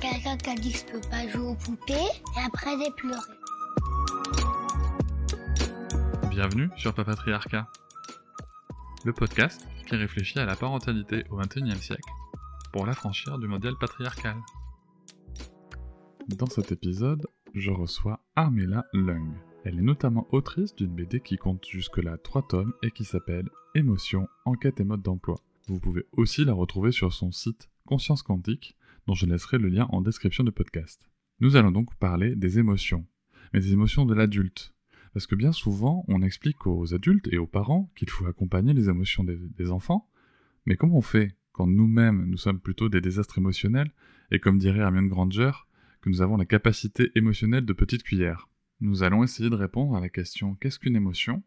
[0.00, 3.20] Quelqu'un qui a dit que je peux pas jouer aux poupées et après j'ai pleuré.
[6.30, 7.66] Bienvenue sur Papatriarcat,
[9.04, 12.10] le podcast qui réfléchit à la parentalité au XXIe siècle
[12.72, 14.36] pour l'affranchir du modèle patriarcal.
[16.28, 19.32] Dans cet épisode, je reçois Armella Lung.
[19.64, 24.28] Elle est notamment autrice d'une BD qui compte jusque-là trois tomes et qui s'appelle Émotion,
[24.44, 25.36] enquête et mode d'emploi.
[25.68, 28.76] Vous pouvez aussi la retrouver sur son site Conscience Quantique,
[29.06, 31.08] dont je laisserai le lien en description du podcast.
[31.40, 33.06] Nous allons donc parler des émotions,
[33.52, 34.74] mais des émotions de l'adulte,
[35.12, 38.88] parce que bien souvent, on explique aux adultes et aux parents qu'il faut accompagner les
[38.88, 40.08] émotions des, enfants,
[40.66, 43.90] mais comment on fait quand nous-mêmes nous sommes plutôt des désastres émotionnels,
[44.30, 45.52] et comme dirait Hermione Granger,
[46.00, 48.48] que nous avons la capacité émotionnelle de petite cuillère
[48.80, 51.42] Nous allons essayer de répondre à la question qu'est-ce qu'une émotion?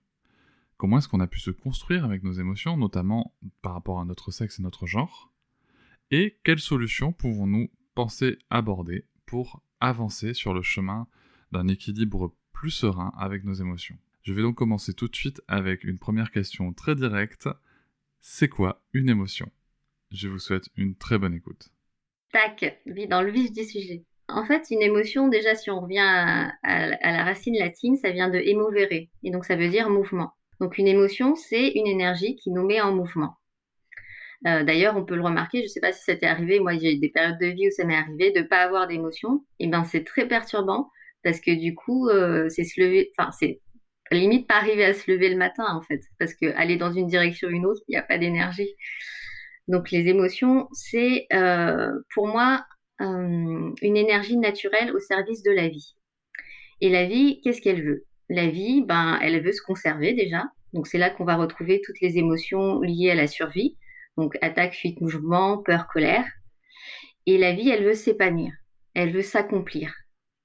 [0.78, 4.32] Comment est-ce qu'on a pu se construire avec nos émotions, notamment par rapport à notre
[4.32, 5.29] sexe et notre genre?
[6.12, 11.08] Et quelles solutions pouvons-nous penser aborder pour avancer sur le chemin
[11.52, 13.98] d'un équilibre plus serein avec nos émotions?
[14.24, 17.48] Je vais donc commencer tout de suite avec une première question très directe.
[18.22, 19.52] C'est quoi une émotion?
[20.12, 21.70] Je vous souhaite une très bonne écoute.
[22.32, 24.04] Tac, dans le vif du sujet.
[24.28, 28.40] En fait, une émotion, déjà, si on revient à, la racine latine, ça vient de
[28.40, 30.32] emovere, et donc ça veut dire mouvement.
[30.60, 33.39] Donc une émotion, c'est une énergie qui nous met en mouvement.
[34.48, 36.78] Euh, d'ailleurs, on peut le remarquer, je ne sais pas si ça t'est arrivé, moi
[36.78, 39.68] j'ai des périodes de vie où ça m'est arrivé de ne pas avoir d'émotion, et
[39.68, 40.90] ben c'est très perturbant
[41.24, 43.60] parce que du coup, euh, c'est se lever, enfin, c'est
[44.12, 47.08] limite pas arriver à se lever le matin, en fait, parce que aller dans une
[47.08, 48.76] direction ou une autre, il n'y a pas d'énergie.
[49.68, 52.66] Donc, les émotions, c'est euh, pour moi
[53.02, 55.96] une énergie naturelle au service de la vie.
[56.82, 58.06] Et la vie, qu'est-ce qu'elle veut?
[58.28, 60.44] La vie, ben, elle veut se conserver déjà.
[60.74, 63.78] Donc, c'est là qu'on va retrouver toutes les émotions liées à la survie.
[64.20, 66.26] Donc, attaque, fuite, mouvement, peur, colère.
[67.26, 68.54] Et la vie, elle veut s'épanouir.
[68.94, 69.94] Elle veut s'accomplir.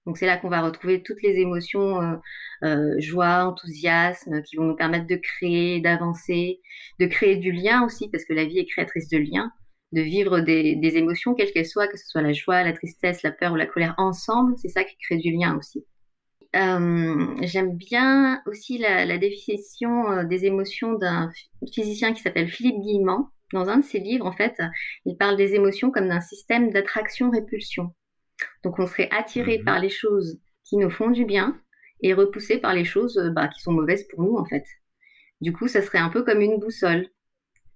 [0.07, 2.17] Donc c'est là qu'on va retrouver toutes les émotions, euh,
[2.65, 6.61] euh, joie, enthousiasme, qui vont nous permettre de créer, d'avancer,
[7.01, 9.51] de créer du lien aussi, parce que la vie est créatrice de liens,
[9.93, 13.33] de vivre des, émotions, quelles qu'elles soient, que ce soit la joie, la tristesse, la
[13.33, 15.87] peur ou la colère ensemble, c'est ça qui crée du lien aussi.
[16.55, 21.33] Euh, j'aime bien aussi la, la définition des émotions d'un
[21.73, 23.31] physicien qui s'appelle Philippe Guillemant.
[23.53, 24.61] Dans un de ses livres, en fait,
[25.05, 27.95] il parle des émotions comme d'un système d'attraction-répulsion.
[28.63, 29.65] Donc on serait attiré mhm.
[29.65, 31.61] par les choses qui nous font du bien
[32.01, 34.65] et repoussé par les choses euh, bah, qui sont mauvaises pour nous en fait.
[35.41, 37.09] Du coup, ça serait un peu comme une boussole.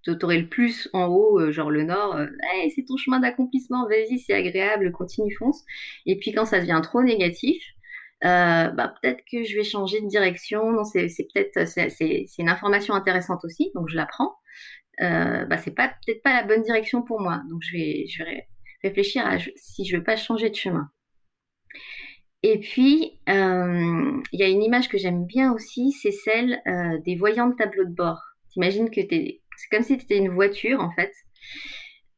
[0.04, 2.26] Tu aurais le plus en haut, euh, genre le nord, euh,
[2.74, 5.64] c'est ton chemin d'accomplissement, vas-y, c'est agréable, continue, fonce.
[6.06, 7.62] Et puis quand ça devient trop négatif,
[8.22, 10.72] bah, peut-être que je vais changer de direction.
[10.72, 14.37] Non, c'est peut-être c'est une information intéressante aussi, donc je la prends.
[15.00, 18.46] Bah, c'est pas peut-être pas la bonne direction pour moi, donc je vais je vais
[18.82, 20.88] réfléchir à si je veux pas changer de chemin.
[22.42, 26.98] Et puis, euh, il y a une image que j'aime bien aussi, c'est celle euh,
[27.04, 28.20] des voyants de tableau de bord.
[28.52, 29.40] T'imagines que c'est
[29.72, 31.12] comme si tu étais une voiture, en fait.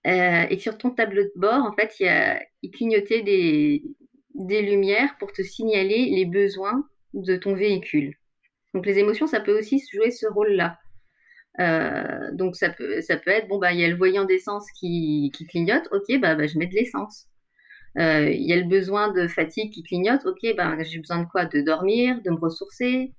[0.07, 3.83] Euh, et sur ton tableau de bord, en fait, il, il clignotait des,
[4.35, 8.15] des lumières pour te signaler les besoins de ton véhicule.
[8.75, 10.79] Donc les émotions, ça peut aussi jouer ce rôle-là.
[11.61, 14.67] Euh, donc ça peut, ça peut être, bon, bah, il y a le voyant d'essence
[14.79, 17.27] qui, qui, clignote, ok, bah, bah je mets de l'essence.
[17.99, 21.29] Euh, il y a le besoin de fatigue qui clignote, ok, bah, j'ai besoin de
[21.29, 21.45] quoi?
[21.47, 23.13] De dormir, de me ressourcer.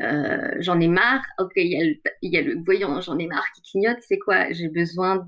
[0.00, 3.26] Euh, j'en ai marre, ok, il y, a le, y a le voyant, j'en ai
[3.26, 4.52] marre qui clignote, c'est quoi?
[4.52, 5.24] J'ai besoin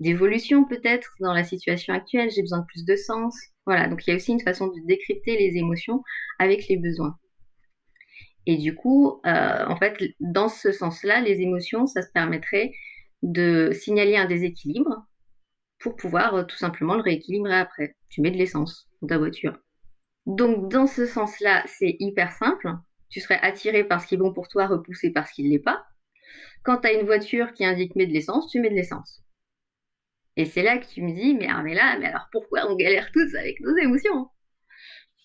[0.00, 3.36] d'évolution peut-être dans la situation actuelle, j'ai besoin de plus de sens.
[3.66, 6.02] Voilà, donc il y a aussi une façon de décrypter les émotions
[6.38, 7.18] avec les besoins.
[8.48, 12.72] Et du coup, euh, en fait, dans ce sens-là, les émotions, ça se permettrait
[13.22, 15.06] de signaler un déséquilibre
[15.78, 17.94] pour pouvoir euh, tout simplement le rééquilibrer après.
[18.08, 19.58] Tu mets de l'essence dans ta voiture.
[20.24, 22.72] Donc, dans ce sens-là, c'est hyper simple.
[23.10, 25.50] Tu serais attiré par ce qui est bon pour toi, repoussé par ce qui ne
[25.50, 25.84] l'est pas.
[26.62, 29.22] Quand tu as une voiture qui indique mets de l'essence, tu mets de l'essence.
[30.36, 33.12] Et c'est là que tu me dis, mais, mais là, mais alors pourquoi on galère
[33.12, 34.30] tous avec nos émotions?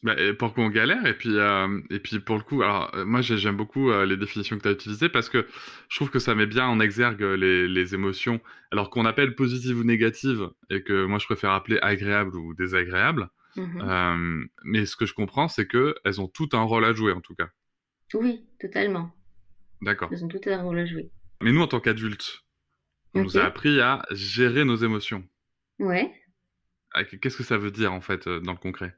[0.04, 3.22] Bah, pour qu'on galère et puis euh, et puis pour le coup alors euh, moi
[3.22, 5.48] j'aime beaucoup euh, les définitions que tu as utilisées parce que
[5.90, 8.42] je trouve que ça met bien en exergue les, les émotions
[8.72, 13.30] alors qu'on appelle positives ou négatives et que moi je préfère appeler agréables ou désagréables
[13.56, 14.48] Mhm.
[14.64, 17.22] Mais ce que je comprends, c'est que elles ont tout un rôle à jouer, en
[17.22, 17.50] tout cas.
[18.14, 19.12] Oui, totalement.
[19.82, 20.10] D'accord.
[20.12, 21.12] Elles ont tout un rôle à jouer.
[21.42, 22.44] Mais nous, en tant qu'adultes,
[23.14, 25.28] on nous a appris à gérer nos émotions.
[25.80, 26.12] Ouais.
[26.94, 28.96] Ah, Qu'est-ce que ça veut dire, en fait, dans le concret?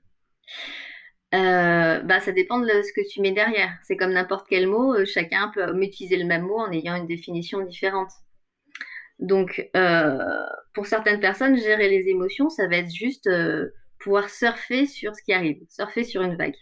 [1.34, 3.72] Euh, bah, ça dépend de ce que tu mets derrière.
[3.84, 7.08] C'est comme n'importe quel mot, euh, chacun peut utiliser le même mot en ayant une
[7.08, 8.12] définition différente.
[9.20, 10.18] Donc, euh,
[10.74, 13.70] pour certaines personnes, gérer les émotions, ça va être juste euh,
[14.00, 16.56] pouvoir surfer sur ce qui arrive, surfer sur une vague.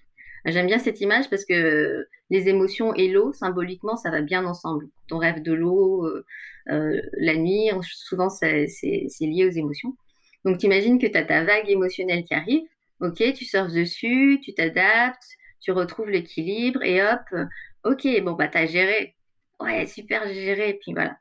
[0.45, 4.88] J'aime bien cette image parce que les émotions et l'eau, symboliquement, ça va bien ensemble.
[5.10, 8.68] Quand on rêve de l'eau, euh, la nuit, souvent c'est
[9.21, 9.95] lié aux émotions.
[10.45, 12.63] Donc, t'imagines que tu as ta vague émotionnelle qui arrive.
[13.04, 15.24] Ok, tu surfes dessus, tu t'adaptes,
[15.62, 17.22] tu retrouves l'équilibre et hop,
[17.86, 19.16] ok, bon bah t'as géré.
[19.60, 21.18] Ouais, super géré, et puis voilà.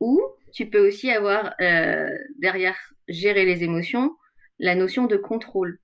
[0.00, 0.20] Ou
[0.52, 2.08] tu peux aussi avoir euh,
[2.38, 2.76] derrière
[3.08, 4.16] gérer les émotions
[4.60, 5.78] la notion de contrôle.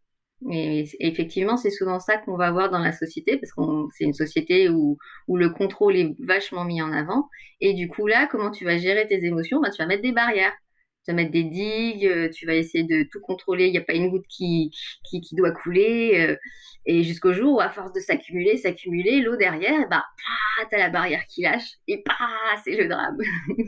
[0.52, 3.62] Et effectivement, c'est souvent ça qu'on va avoir dans la société, parce que
[3.96, 4.98] c'est une société où,
[5.28, 7.28] où le contrôle est vachement mis en avant.
[7.60, 9.60] Et du coup, là, comment tu vas gérer tes émotions?
[9.60, 10.52] Bah, tu vas mettre des barrières.
[11.04, 13.66] Tu vas mettre des digues, euh, tu vas essayer de tout contrôler.
[13.66, 14.70] Il n'y a pas une goutte qui,
[15.04, 16.20] qui, qui doit couler.
[16.30, 16.36] euh,
[16.86, 20.04] et jusqu'au jour où, à force de s'accumuler, s'accumuler, l'eau derrière, bah,
[20.70, 21.74] t'as la barrière qui lâche.
[21.88, 22.14] Et pah,
[22.64, 23.18] c'est le drame.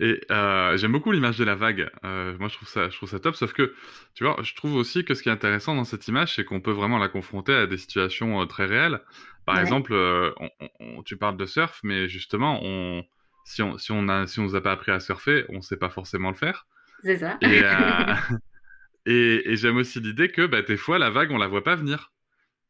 [0.00, 1.90] Et euh, j'aime beaucoup l'image de la vague.
[2.04, 3.36] Euh, moi, je trouve ça, je trouve ça top.
[3.36, 3.74] Sauf que,
[4.14, 6.60] tu vois, je trouve aussi que ce qui est intéressant dans cette image, c'est qu'on
[6.60, 9.00] peut vraiment la confronter à des situations euh, très réelles.
[9.44, 9.60] Par Ouais.
[9.60, 13.04] exemple, on- on- on- tu parles de surf, mais justement, on,
[13.46, 15.76] si on, si on a, si on nous a pas appris à surfer, on sait
[15.76, 16.66] pas forcément le faire.
[17.04, 17.38] C'est ça.
[17.40, 18.14] Et, euh,
[19.06, 21.76] et, et j'aime aussi l'idée que, bah, des fois, la vague, on la voit pas
[21.76, 22.12] venir.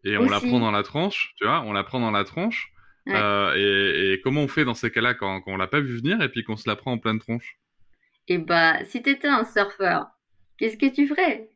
[0.05, 2.71] Et on la prend dans la tronche, tu vois, on la prend dans la tronche.
[3.07, 3.15] Ouais.
[3.17, 5.97] Euh, et, et comment on fait dans ces cas-là quand, quand on l'a pas vu
[5.97, 7.57] venir et puis qu'on se la prend en pleine tronche?
[8.29, 10.09] Et bah, si t'étais un surfeur,
[10.59, 11.49] qu'est-ce que tu ferais?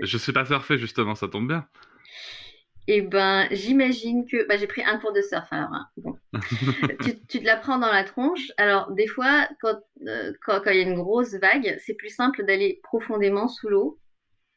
[0.00, 1.66] Je sais pas surfer, justement, ça tombe bien.
[2.92, 5.72] Eh ben, j'imagine que bah, j'ai pris un cours de surf alors.
[5.72, 5.86] hein.
[5.96, 6.16] Bon.
[7.04, 8.50] tu, tu te la prends dans la tronche.
[8.56, 9.78] Alors, des fois, quand
[10.08, 13.68] euh, quand, quand il y a une grosse vague, c'est plus simple d'aller profondément sous
[13.68, 14.00] l'eau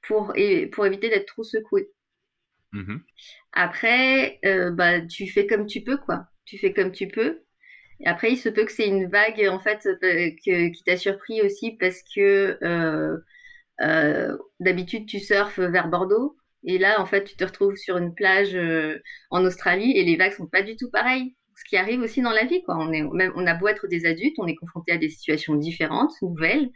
[0.07, 1.91] pour, et, pour éviter d'être trop secoué.
[2.71, 3.03] Mhm.
[3.51, 6.25] Après, euh, bah, tu fais comme tu peux, quoi.
[6.45, 7.43] Tu fais comme tu peux.
[7.99, 9.97] Et après, il se peut que c'est une vague, en fait, euh,
[10.45, 13.17] que, qui t'a surpris aussi parce que euh,
[13.81, 16.37] euh, d'habitude, tu surfes vers Bordeaux.
[16.65, 18.99] Et là, en fait, tu te retrouves sur une plage euh,
[19.29, 21.35] en Australie et les vagues sont pas du tout pareilles.
[21.55, 22.77] Ce qui arrive aussi dans la vie, quoi.
[22.79, 25.55] On est, même, on a beau être des adultes, on est confronté à des situations
[25.55, 26.69] différentes, nouvelles,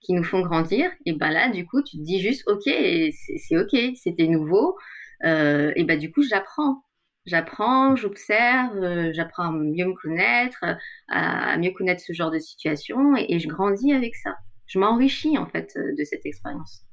[0.00, 0.90] qui nous font grandir.
[1.06, 4.76] Et ben là, du coup, tu te dis juste, ok, c'est ok, c'était nouveau.
[5.24, 6.84] Euh, et ben du coup, j'apprends.
[7.26, 10.64] J'apprends, j'observe, euh, j'apprends à mieux me connaître,
[11.08, 14.36] à, mieux connaître ce genre de situation et, et je grandis avec ça.
[14.66, 16.84] Je m'enrichis en fait de cette expérience.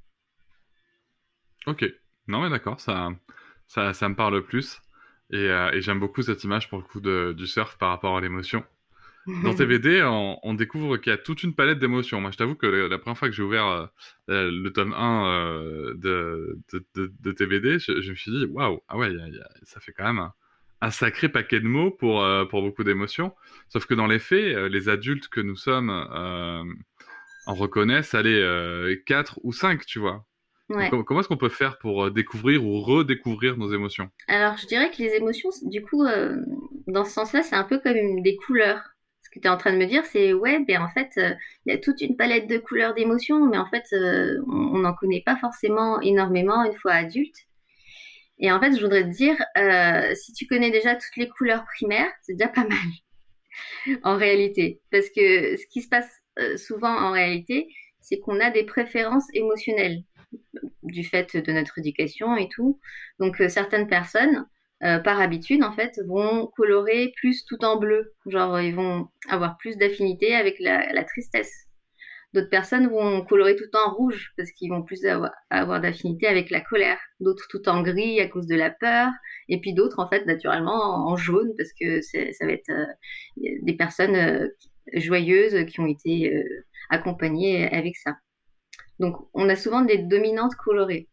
[1.66, 1.86] Ok.
[2.28, 3.10] Non, mais d'accord, ça,
[3.68, 4.82] ça, ça me parle plus.
[5.32, 8.18] Et, euh, et j'aime beaucoup cette image pour le coup de, du surf par rapport
[8.18, 8.64] à l'émotion.
[9.42, 12.22] Dans TVD, on, on découvre qu'il y a toute une palette d'émotions.
[12.22, 13.88] Moi, je t'avoue que la première fois que j'ai ouvert euh,
[14.32, 18.46] euh, le tome 1 euh, de, de, de, de TVD, je, je me suis dit,
[18.48, 20.34] waouh, ah ouais, il y a- il y a- ça fait quand même un,
[20.82, 23.34] un sacré paquet de mots pour, pour beaucoup d'émotions.
[23.70, 25.90] Sauf que dans les faits, les adultes que nous sommes
[27.46, 30.26] en reconnaissent, allez, euh, 4 ou 5, tu vois.
[30.70, 30.90] Ouais.
[30.90, 34.10] Comment est-ce qu'on peut faire pour euh, découvrir ou redécouvrir nos émotions?
[34.28, 36.36] Alors, je dirais que les émotions, du coup, euh,
[36.88, 38.82] dans ce sens-là, c'est un peu comme des couleurs.
[39.22, 41.34] Ce que tu es en train de me dire, c'est ouais, ben en fait, euh,
[41.66, 44.94] il y a toute une palette de couleurs d'émotions, mais en fait, euh, on n'en
[44.94, 47.36] connaît pas forcément énormément une fois adulte.
[48.40, 49.36] Et en fait, je voudrais te dire,
[50.16, 52.78] si tu connais déjà toutes les couleurs primaires, c'est déjà pas mal,
[54.04, 54.80] en réalité.
[54.92, 56.12] Parce que ce qui se passe
[56.58, 57.68] souvent en réalité,
[58.00, 60.04] c'est qu'on a des préférences émotionnelles
[60.84, 62.80] du fait de notre éducation et tout.
[63.20, 64.46] Donc, euh, certaines personnes,
[64.84, 68.14] euh, par habitude, en fait, vont colorer plus tout en bleu.
[68.28, 71.52] Genre, ils vont avoir plus d'affinité avec la, tristesse.
[72.34, 76.62] D'autres personnes vont colorer tout en rouge parce qu'ils vont plus avoir, d'affinité avec la
[76.62, 77.00] colère.
[77.20, 79.10] D'autres tout en gris à cause de la peur.
[79.48, 82.86] Et puis d'autres, en fait, naturellement en jaune parce que ça va être euh,
[83.62, 84.52] des personnes
[84.94, 86.44] joyeuses qui ont été
[86.90, 88.18] accompagnées avec ça.
[89.00, 91.08] Donc, on a souvent des dominantes colorées.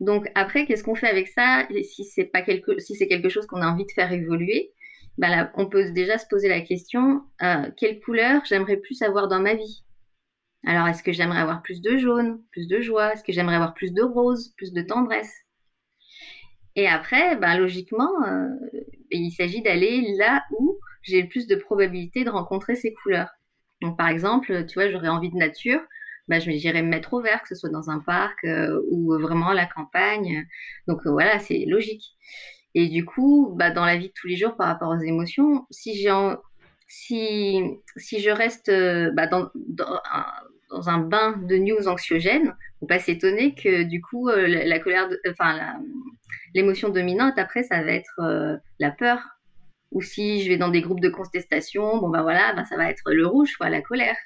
[0.00, 1.66] Donc après, qu'est-ce qu'on fait avec ça?
[1.82, 4.72] Si c'est quelque chose qu'on a envie de faire évoluer,
[5.18, 9.26] ben là, on peut déjà se poser la question euh, quelle couleur j'aimerais plus avoir
[9.28, 9.82] dans ma vie?
[10.66, 13.12] Alors, est-ce que j'aimerais avoir plus de jaune, plus de joie?
[13.12, 15.32] Est-ce que j'aimerais avoir plus de rose, plus de tendresse?
[16.76, 18.48] Et après, ben, logiquement, euh,
[19.10, 23.30] il s'agit d'aller là où j'ai le plus de probabilité de rencontrer ces couleurs.
[23.80, 25.80] Donc, par exemple, tu vois, j'aurais envie de nature.
[26.28, 28.46] Bah, j'irai me mettre au vert, que ce soit dans un parc
[28.90, 30.46] ou vraiment à la campagne.
[30.86, 32.16] Donc voilà, c'est logique.
[32.74, 35.66] Et du coup, bah, dans la vie de tous les jours par rapport aux émotions,
[35.70, 36.36] si je
[38.30, 38.70] reste
[39.14, 39.50] bah, dans,
[40.88, 45.80] un bain de news anxiogène, faut pas s'étonner que du coup euh, la, colère, enfin
[46.54, 49.20] l'émotion dominante après ça va être euh, la peur.
[49.90, 53.10] Ou si je vais dans des groupes de contestation, bon ben voilà, ça va être
[53.10, 54.16] le rouge, la colère.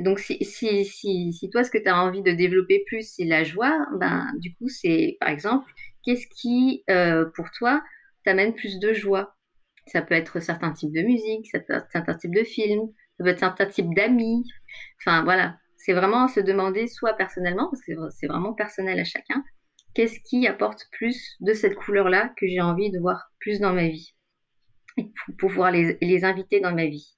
[0.00, 3.44] Donc si, si, si, toi ce que tu as envie de développer plus c'est la
[3.44, 5.70] joie, ben du coup c'est par exemple
[6.04, 7.82] qu'est-ce qui euh, pour toi
[8.24, 9.36] t'amène plus de joie?
[9.86, 13.24] Ça peut être certains types de musique, ça peut être certains types de films, ça
[13.24, 14.44] peut être certains types d'amis.
[15.00, 19.44] Enfin voilà, c'est vraiment se demander soit personnellement, parce que c'est vraiment personnel à chacun,
[19.94, 23.88] qu'est-ce qui apporte plus de cette couleur-là que j'ai envie de voir plus dans ma
[23.88, 24.14] vie
[25.38, 27.14] pour pouvoir les inviter dans ma vie?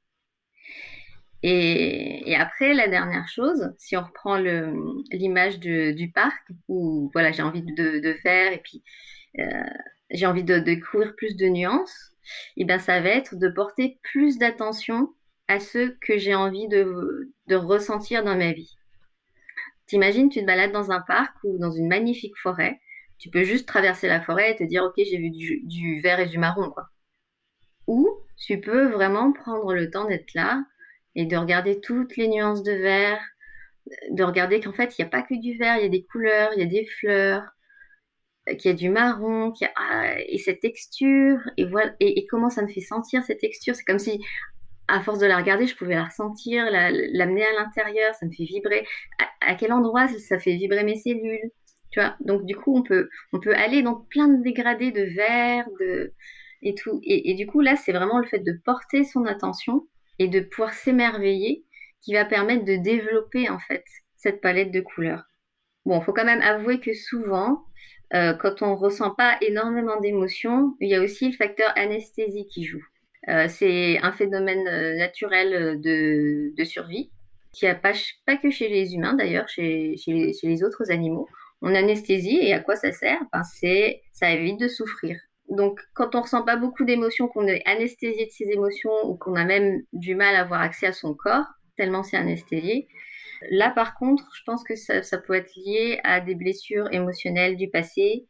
[1.42, 7.62] Et, après, la dernière chose, si on reprend l'image du parc, où voilà, j'ai envie
[7.62, 8.82] de, faire et puis
[9.38, 9.64] euh,
[10.10, 12.12] j'ai envie de, découvrir plus de nuances,
[12.56, 15.14] et eh bien ça va être de porter plus d'attention
[15.48, 18.76] à ce que j'ai envie de, de ressentir dans ma vie.
[19.86, 22.80] T'imagines, tu te balades dans un parc ou dans une magnifique forêt,
[23.18, 26.20] tu peux juste traverser la forêt et te dire, ok, j'ai vu du, du, vert
[26.20, 26.88] et du marron, quoi.
[27.86, 30.64] Ou tu peux vraiment prendre le temps d'être là
[31.16, 33.20] et de regarder toutes les nuances de vert,
[34.10, 36.04] de regarder qu'en fait, il n'y a pas que du vert, il y a des
[36.04, 37.42] couleurs, il y a des fleurs,
[38.58, 42.50] qu'il y a du marron, y a, ah, et cette texture, et voilà, et, comment
[42.50, 43.74] ça me fait sentir cette texture.
[43.74, 44.22] C'est comme si
[44.88, 48.44] à force de la regarder, je pouvais la ressentir, l'amener à l'intérieur, ça me fait
[48.44, 48.86] vibrer.
[49.40, 51.50] À, quel endroit ça fait vibrer mes cellules
[51.90, 52.14] Tu vois?
[52.20, 56.12] Donc du coup, on peut, on peut aller dans plein de dégradés de verre, de
[56.62, 57.00] et tout.
[57.04, 59.86] Et, du coup, là, c'est vraiment le fait de porter son attention
[60.18, 61.64] et de pouvoir s'émerveiller
[62.00, 63.84] qui va permettre de développer en fait
[64.16, 65.24] cette palette de couleurs.
[65.84, 67.64] Bon, il faut quand même avouer que souvent,
[68.14, 72.64] euh, quand on ressent pas énormément d'émotions, il y a aussi le facteur anesthésie qui
[72.64, 72.84] joue.
[73.28, 77.10] Euh, c'est un phénomène euh, naturel de, survie
[77.52, 77.92] qui a pas,
[78.24, 81.28] pas que chez les humains d'ailleurs, chez, les, autres animaux.
[81.62, 83.20] On anesthésie et à quoi ça sert?
[83.32, 85.18] Ben, c'est Ça évite de souffrir.
[85.48, 89.34] Donc quand on ressent pas beaucoup d'émotions, qu'on est anesthésié de ses émotions ou qu'on
[89.36, 92.88] a même du mal à avoir accès à son corps, tellement c'est anesthésié,
[93.50, 97.68] Là, par contre, je pense que ça, peut être lié à des blessures émotionnelles du
[97.68, 98.26] passé,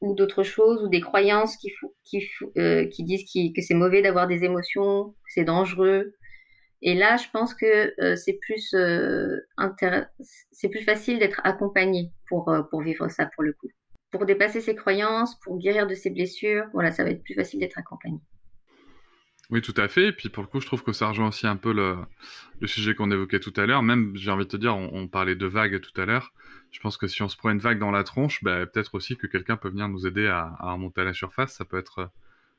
[0.00, 1.72] ou d'autres choses, ou des croyances qui,
[2.58, 6.14] euh, disent que c'est mauvais d'avoir des émotions, que c'est dangereux.
[6.82, 9.40] Et là, je pense que euh, c'est plus, euh,
[10.70, 13.68] plus facile d'être accompagné pour, pour vivre ça, pour le coup.
[14.16, 17.60] Pour dépasser ses croyances, pour guérir de ses blessures, voilà, ça va être plus facile
[17.60, 18.18] d'être accompagné.
[19.50, 20.08] Oui, tout à fait.
[20.08, 21.96] Et puis pour le coup, je trouve que ça rejoint aussi un peu le,
[22.60, 23.82] le sujet qu'on évoquait tout à l'heure.
[23.82, 26.32] Même, j'ai envie de te dire, on, parlait de vagues tout à l'heure.
[26.72, 29.16] Je pense que si on se prend une vague dans la tronche, bah, peut-être aussi
[29.16, 31.52] que quelqu'un peut venir nous aider à, à, remonter à la surface.
[31.52, 32.10] Ça peut être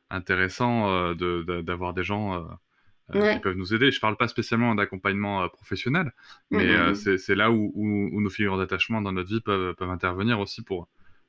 [0.09, 3.91] intéressant euh, de, d'avoir des gens euh, euh, qui peuvent nous aider.
[3.91, 6.13] Je parle pas spécialement d'accompagnement professionnel,
[6.51, 7.17] mais mmh, mmh, mmh.
[7.17, 10.63] c'est, là où, où, où, nos figures d'attachement dans notre vie peuvent, peuvent intervenir aussi
[10.63, 10.87] pour,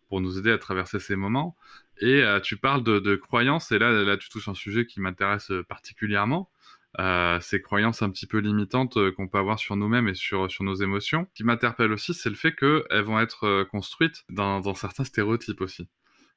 [0.08, 1.56] pour nous aider à traverser ces moments.
[2.00, 5.00] Et euh, tu parles de, de, croyances, et là, là, tu touches un sujet qui
[5.00, 6.50] m'intéresse euh, particulièrement.
[6.98, 10.64] Euh, ces croyances un petit peu limitantes qu'on peut avoir sur nous-mêmes et sur, sur
[10.64, 11.26] nos émotions.
[11.28, 15.60] Ce qui m'interpelle aussi, c'est le fait qu'elles vont être construites dans, dans, certains stéréotypes
[15.60, 15.88] aussi.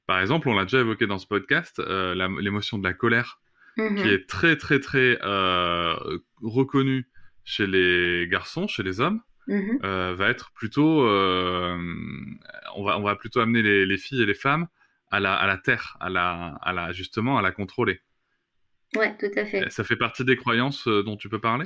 [0.07, 3.39] Par exemple, on l'a déjà évoqué dans ce podcast, l'émotion de la colère,
[3.77, 5.17] mmh qui est très, très, très
[6.41, 7.09] reconnue
[7.45, 11.75] chez les garçons, chez les hommes, Mmh euh, va être plutôt, euh,
[12.75, 14.67] on va on va plutôt amener les, les, filles et les femmes
[15.09, 18.01] à la à la terre, à la à la justement à la contrôler.
[18.95, 19.69] Ouais, tout à fait.
[19.69, 21.65] Ça fait partie des croyances euh, dont tu peux parler?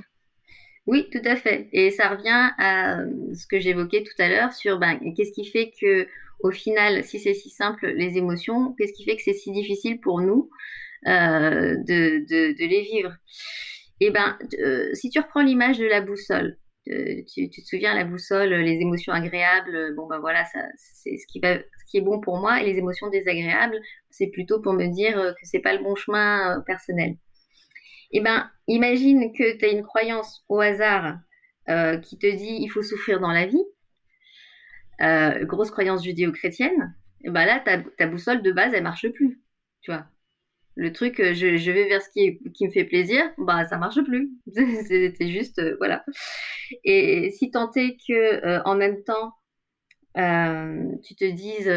[0.85, 1.67] Oui, tout à fait.
[1.73, 2.99] Et ça revient à
[3.33, 6.07] ce que j'évoquais tout à l'heure sur ben, qu'est-ce qui fait que,
[6.41, 9.99] au final, si c'est si simple, les émotions, qu'est-ce qui fait que c'est si difficile
[9.99, 10.51] pour nous
[11.07, 13.15] euh, de, de, de, les vivre?
[13.99, 14.37] Et eh ben,
[14.93, 19.95] si tu reprends l'image de la boussole, tu, te souviens, la boussole, les émotions agréables,
[19.95, 24.27] bon ben voilà, c'est ce qui, est bon pour moi, et les émotions désagréables, c'est
[24.27, 27.15] plutôt pour me dire que c'est pas le bon chemin euh, personnel.
[28.11, 31.17] Eh ben, imagine que tu as une croyance au hasard
[31.69, 33.65] euh, qui te dit il faut souffrir dans la vie,
[35.01, 39.41] euh, grosse croyance judéo-chrétienne, et ben là, ta, ta boussole de base, elle marche plus,
[39.81, 40.05] tu vois
[40.75, 44.31] le truc, euh, je, vais vers ce qui, me fait plaisir, bah ça marche plus.
[44.87, 46.03] C'était juste, euh, voilà.
[46.83, 48.13] Et si tant est que
[48.45, 49.33] euh, en même temps,
[50.15, 51.71] tu te dises,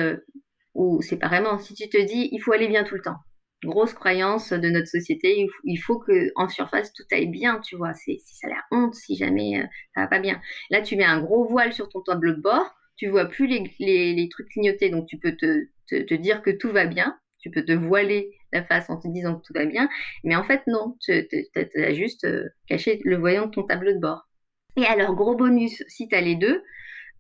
[0.75, 3.17] ou séparément, si tu te dis, il faut aller bien tout le temps.
[3.65, 5.47] grosse croyance de notre société.
[5.65, 7.95] Il faut que en surface tout aille bien, tu vois.
[7.95, 9.63] C'est si ça la honte si jamais
[9.95, 10.41] ça va pas bien.
[10.71, 14.29] Là, tu mets un gros voile sur ton tableau de bord, tu vois plus les,
[14.31, 17.19] trucs clignotés, donc tu peux te, dire que tout va bien.
[17.41, 19.89] Tu peux te voiler la face en te disant que tout va bien,
[20.25, 23.99] mais en fait non, tu as juste euh, caché le voyant de ton tableau de
[23.99, 24.29] bord.
[24.77, 26.63] Et alors, gros bonus, si tu as les deux,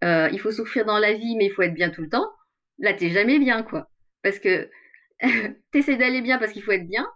[0.04, 2.30] euh, il faut souffrir dans la vie, mais il faut être bien tout le temps.
[2.78, 3.90] Là, t'es jamais bien, quoi.
[4.22, 4.70] Parce que
[5.72, 7.06] t'essaies d'aller bien parce qu'il faut être bien.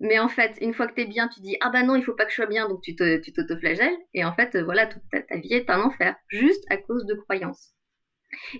[0.00, 2.14] Mais en fait, une fois que t'es bien, tu dis ah bah non, il faut
[2.14, 3.96] pas que je sois bien, donc tu t'autoflagelles.
[4.14, 7.72] Et en fait, voilà, toute ta, vie est un enfer, juste à cause de croyances.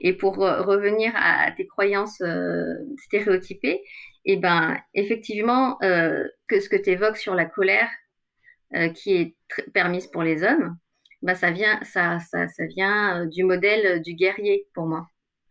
[0.02, 3.82] Et pour euh, revenir à, tes croyances euh, stéréotypées,
[4.24, 7.90] et eh ben effectivement, que ce que tu évoques sur la colère,
[8.94, 9.36] qui est
[9.74, 10.76] permise pour les hommes,
[11.22, 15.06] bah ça vient, ça, ça, ça vient du modèle du guerrier pour moi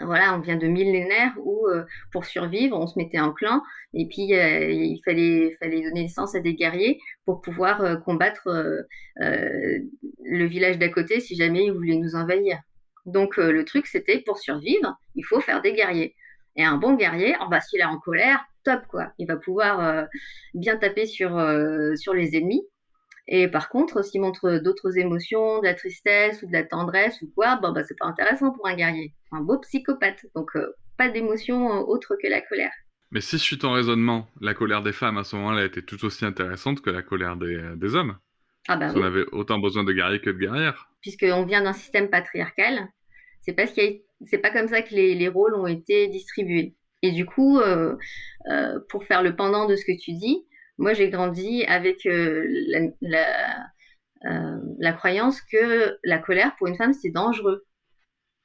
[0.05, 3.61] voilà, on vient de millénaires où euh, pour survivre, on se mettait en clan
[3.93, 8.47] et puis euh, il fallait, fallait donner naissance à des guerriers pour pouvoir euh, combattre
[9.17, 12.59] le village d'à côté si jamais ils voulaient nous envahir.
[13.05, 16.15] Donc le truc c'était pour survivre, il faut faire des guerriers.
[16.55, 20.07] Et un bon guerrier, oh, bah, s'il est en colère, top quoi, il va pouvoir
[20.53, 21.31] bien taper sur,
[21.95, 22.65] sur les ennemis
[23.33, 27.31] et par contre, s'il montre d'autres émotions, de la tristesse ou de la tendresse ou
[27.33, 29.13] quoi, bon, bah, c'est pas intéressant pour un guerrier.
[29.31, 30.25] Un beau psychopathe.
[30.35, 32.73] Donc, euh, pas d'émotion euh, autre que la colère.
[33.11, 36.03] Mais si je suis ton raisonnement, la colère des femmes à ce moment-là était tout
[36.03, 38.17] aussi intéressante que la colère des, euh, hommes.
[38.67, 40.89] Ah bah On avait autant besoin de guerriers que de guerrières.
[41.01, 42.89] Puisqu'on vient d'un système patriarcal,
[43.41, 46.75] c'est parce qu'il c'est pas comme ça que les, les, rôles ont été distribués.
[47.01, 47.59] Et du coup,
[48.89, 50.45] pour faire le pendant de ce que tu dis,
[50.81, 52.43] moi, j'ai grandi avec euh,
[54.25, 57.65] euh, la, croyance que la colère pour une femme c'est dangereux.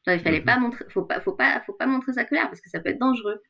[0.07, 0.45] il fallait mhm.
[0.45, 2.91] pas montrer, faut pas, faut pas, faut pas montrer sa colère parce que ça peut
[2.91, 3.41] être dangereux.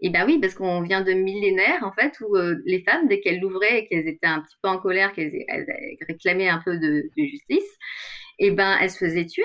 [0.00, 3.20] Et ben oui, parce qu'on vient de millénaires en fait où euh, les femmes, dès
[3.20, 5.44] qu'elles l'ouvraient et qu'elles étaient un petit peu en colère, qu'elles
[6.08, 7.76] réclamaient un peu de, de justice,
[8.38, 9.44] et ben elles se faisaient tuer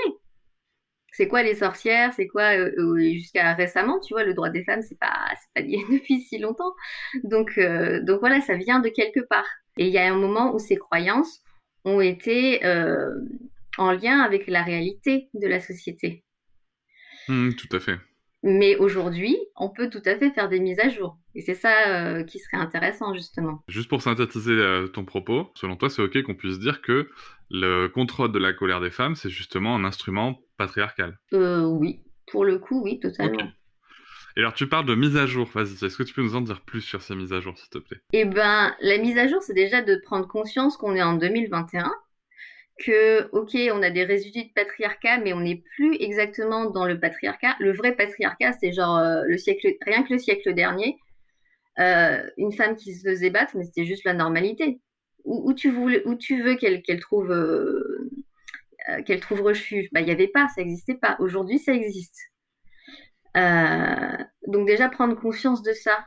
[1.15, 4.81] c'est quoi les sorcières, c'est quoi euh, jusqu'à récemment, tu vois, le droit des femmes,
[4.81, 6.75] c'est pas c'est pas lié depuis si longtemps.
[7.23, 9.47] Donc euh, donc voilà, ça vient de quelque part.
[9.77, 11.41] Et il y a un moment où ces croyances
[11.85, 12.61] ont été
[13.77, 16.23] en lien avec la réalité de la société.
[17.27, 17.97] Mmh, tout à fait.
[18.43, 21.17] Mais aujourd'hui, on peut tout à fait faire des mises à jour.
[21.33, 23.63] Et c'est ça qui serait intéressant, justement.
[23.67, 27.09] Juste pour synthétiser ton propos, selon toi, c'est OK qu'on puisse dire que
[27.49, 31.19] le contrôle de la colère des femmes, c'est justement un instrument patriarcal.
[31.33, 33.51] Euh, oui, pour le coup, oui, totalement.
[34.37, 35.47] Et alors, tu parles de mise à jour.
[35.53, 37.69] Vas-y, est-ce que tu peux nous en dire plus sur ces mises à jour, s'il
[37.69, 37.99] te plaît?
[38.11, 41.89] Eh ben, la mise à jour, c'est déjà de prendre conscience qu'on est en 2021,
[42.79, 46.99] que, ok, on a des résidus de patriarcat, mais on n'est plus exactement dans le
[46.99, 47.55] patriarcat.
[47.59, 50.97] Le vrai patriarcat, c'est genre euh, le siècle, rien que le siècle dernier,
[51.79, 54.79] euh, une femme qui se faisait battre, mais c'était juste la normalité.
[55.25, 59.87] Où, tu, veux qu'elle trouve euh, trouve refuge.
[59.91, 61.15] Bah, il n'y avait pas, ça n'existait pas.
[61.19, 62.17] Aujourd'hui, ça existe.
[63.37, 66.05] Euh, donc déjà prendre conscience de ça,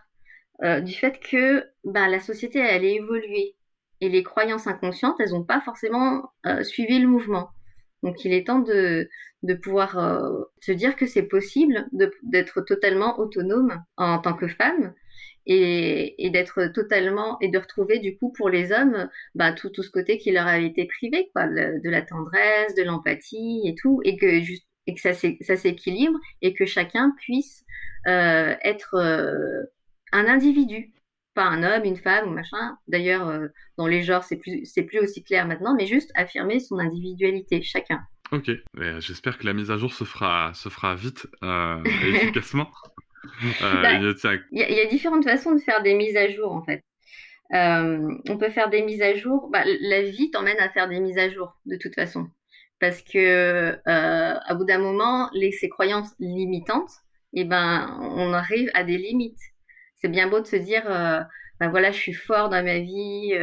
[0.63, 3.55] euh, du fait que bah, la société elle est évoluée
[4.01, 7.51] et les croyances inconscientes elles n'ont pas forcément suivi le mouvement.
[8.03, 9.11] Donc il est temps de,
[9.43, 9.99] de pouvoir
[10.61, 11.87] se dire que c'est possible
[12.23, 14.95] d'être totalement autonome en tant que femme
[15.49, 19.91] et, d'être totalement et de retrouver du coup pour les hommes bah, tout, tout ce
[19.91, 24.17] côté qui leur avait été privé quoi de, la tendresse de l'empathie et tout et
[24.17, 24.27] que
[24.87, 27.65] et que ça s'équilibre et que chacun puisse
[28.07, 29.65] euh, être euh,
[30.13, 30.93] un individu.
[31.35, 32.77] Pas un homme une femme ou machin.
[32.87, 36.61] D'ailleurs euh, dans les genres c'est plus c'est plus aussi clair maintenant mais juste affirmer
[36.61, 38.01] son individualité chacun.
[38.31, 38.51] Ok,
[38.99, 42.69] j'espère que la mise à jour se fera, se fera vite et efficacement.
[43.63, 43.95] Euh, bah,
[44.53, 46.83] il y, a différentes façons de faire des mises à jour en fait.
[47.55, 49.49] Euh, on peut faire des mises à jour.
[49.51, 52.29] Bah, la vie t'emmène à faire des mises à jour de toute façon,
[52.81, 56.91] parce que euh, à bout d'un moment, les, ces croyances limitantes,
[57.35, 59.41] et eh ben, on arrive à des limites.
[59.97, 60.85] C'est bien beau de se dire,
[61.61, 63.35] ben voilà, je suis fort dans ma vie.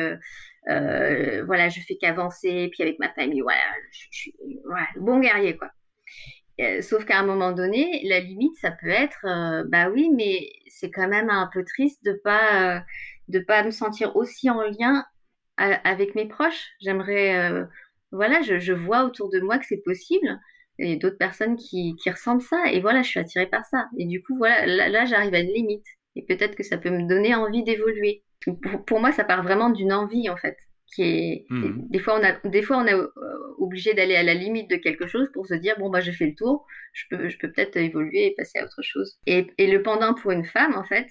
[0.66, 5.70] voilà, je fais qu'avancer, puis avec ma famille, voilà, je, suis voilà, bon guerrier, quoi.
[6.62, 10.52] Euh, sauf qu'à un moment donné, la limite, ça peut être, euh, bah oui, mais
[10.68, 12.80] c'est quand même un peu triste de pas, euh,
[13.28, 15.06] de pas me sentir aussi en lien
[15.58, 16.68] avec mes proches.
[16.82, 17.66] J'aimerais,
[18.12, 20.40] voilà, je, vois autour de moi que c'est possible.
[20.80, 22.58] Et d'autres personnes qui, qui ressentent ça.
[22.74, 23.88] Et voilà, je suis attirée par ça.
[23.98, 25.86] Et du coup, voilà, là, j'arrive à une limite.
[26.18, 28.24] Et peut-être que ça peut me donner envie d'évoluer.
[28.86, 30.58] pour moi, ça part vraiment d'une envie, en fait
[30.94, 31.88] qui est hmm.
[31.90, 33.10] des fois on a des fois on est euh,
[33.58, 36.28] obligé d'aller à la limite de quelque chose pour se dire bon bah j'ai fait
[36.28, 39.68] le tour je peux je peux peut-être évoluer et passer à autre chose et, et,
[39.68, 41.08] le pendant pour une femme en fait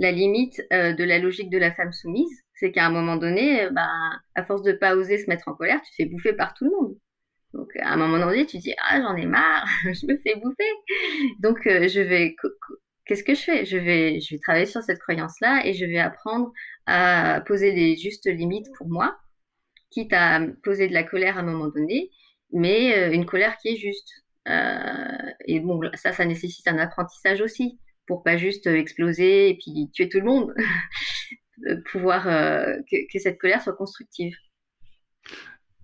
[0.00, 2.42] la limite euh, de la logique de la femme soumise.
[2.54, 3.88] C'est qu'à un moment donné, bah,
[4.34, 6.64] à force de pas oser se mettre en colère, tu te fais bouffer par tout
[6.64, 6.96] le monde.
[7.52, 10.70] Donc à un moment donné, tu dis ah j'en ai marre, je me fais bouffer.
[11.40, 12.34] Donc je vais
[13.04, 13.64] qu'est-ce que je fais?
[13.64, 16.52] Je vais je vais travailler sur cette croyance là et je vais apprendre
[16.86, 19.18] à poser des justes limites pour moi,
[19.90, 22.10] quitte à poser de la colère à un moment donné,
[22.52, 24.10] mais une colère qui est juste.
[24.46, 27.78] et bon ça ça nécessite un apprentissage aussi
[28.10, 30.52] pour pas juste euh, exploser et puis tuer tout le monde,
[31.92, 34.34] pouvoir euh, que, cette colère soit constructive.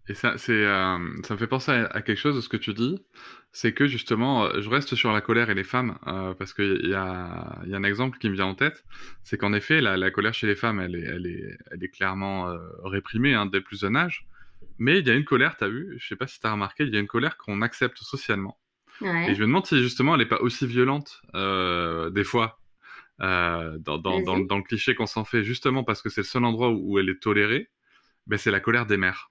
[0.08, 2.72] Et ça, c'est, euh, ça me fait penser à, quelque chose de ce que tu
[2.74, 3.04] dis,
[3.52, 5.98] c'est que justement, je reste sur la colère et les femmes,
[6.38, 8.84] parce qu'il y a, y a un exemple qui me vient en tête,
[9.24, 12.56] c'est qu'en effet, la, colère chez les femmes, elle est, elle est, elle est clairement
[12.84, 14.26] réprimée hein, dès le plus jeune âge,
[14.78, 16.52] mais il y a une colère, tu as vu, je sais pas si tu as
[16.52, 18.58] remarqué, il y a une colère qu'on accepte socialement.
[19.02, 22.60] Et je me demande si justement elle n'est pas aussi violente euh, des fois
[23.20, 26.26] euh, dans, dans, dans, dans, le cliché qu'on s'en fait, justement parce que c'est le
[26.26, 27.70] seul endroit où, où elle est tolérée,
[28.26, 29.30] ben c'est la colère des mères.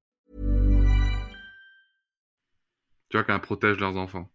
[3.11, 4.31] Tu vois qu'elles protègent leurs enfants.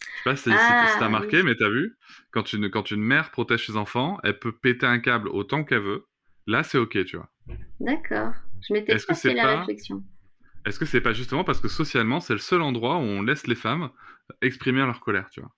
[0.00, 1.96] Je sais pas si, ah, si t'as marqué, mais t'as vu
[2.30, 5.82] quand une quand une mère protège ses enfants, elle peut péter un câble autant qu'elle
[5.82, 6.06] veut.
[6.46, 7.30] Là, c'est ok, tu vois.
[7.80, 8.32] D'accord.
[8.66, 10.02] Je m'étais pas fait la réflexion.
[10.64, 13.46] Est-ce que c'est pas justement parce que socialement, c'est le seul endroit où on laisse
[13.46, 13.90] les femmes
[14.42, 15.50] exprimer leur colère, tu vois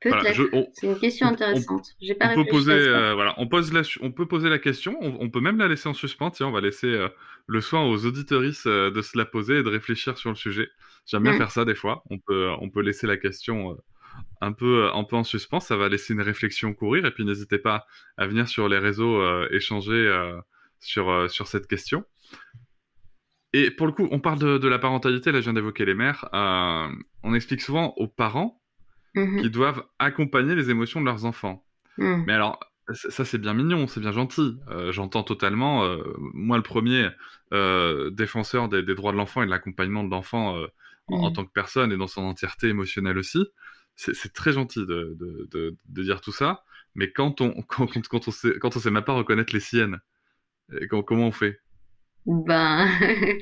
[0.00, 0.70] Peut-être.
[0.74, 1.96] c'est une question intéressante.
[2.20, 4.96] Pas on peut poser, euh, voilà, on pose on peut poser la question.
[5.00, 6.30] On, peut même la laisser en suspens.
[6.30, 7.08] Tiens, on va laisser euh,
[7.46, 10.68] le soin aux auditorices euh, de se la poser et de réfléchir sur le sujet.
[11.06, 11.38] J'aime bien mm.
[11.38, 12.04] faire ça des fois.
[12.10, 13.76] On peut, on peut laisser la question
[14.40, 15.60] un peu, un peu en suspens.
[15.60, 17.04] Ça va laisser une réflexion courir.
[17.04, 17.84] Et puis n'hésitez pas
[18.16, 20.08] à venir sur les réseaux échanger
[20.78, 22.04] sur, sur cette question.
[23.52, 26.28] Et pour le coup, on parle de, la parentalité, là je viens d'évoquer les mères.
[26.34, 26.88] Euh,
[27.22, 28.57] on explique souvent aux parents
[29.18, 29.40] mhm.
[29.40, 31.64] qu'ils doivent accompagner les émotions de leurs enfants.
[31.96, 32.24] Mhm.
[32.26, 32.60] Mais alors,
[32.92, 34.58] ça c'est bien mignon, c'est bien gentil.
[34.70, 37.08] Euh, j'entends totalement, euh, moi le premier
[38.12, 40.56] défenseur des, droits de l'enfant et de l'accompagnement de l'enfant
[41.08, 41.32] en, mhm.
[41.32, 43.46] tant que personne et dans son entièreté émotionnelle aussi.
[43.96, 46.62] C'est très gentil de, dire tout ça.
[46.94, 49.98] Mais quand on, quand, quand on sait, quand on sait même pas reconnaître les siennes,
[50.90, 51.60] comment on fait?
[52.26, 52.86] Ben,